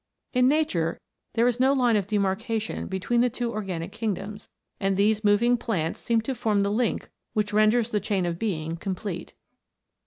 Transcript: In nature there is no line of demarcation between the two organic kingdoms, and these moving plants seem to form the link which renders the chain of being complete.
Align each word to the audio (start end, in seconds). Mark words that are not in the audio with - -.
In 0.33 0.47
nature 0.47 0.99
there 1.35 1.45
is 1.45 1.59
no 1.59 1.73
line 1.73 1.95
of 1.95 2.07
demarcation 2.07 2.87
between 2.87 3.21
the 3.21 3.29
two 3.29 3.51
organic 3.51 3.91
kingdoms, 3.91 4.49
and 4.79 4.97
these 4.97 5.23
moving 5.23 5.57
plants 5.57 5.99
seem 5.99 6.21
to 6.21 6.33
form 6.33 6.63
the 6.63 6.71
link 6.71 7.11
which 7.33 7.53
renders 7.53 7.91
the 7.91 7.99
chain 7.99 8.25
of 8.25 8.39
being 8.39 8.77
complete. 8.77 9.35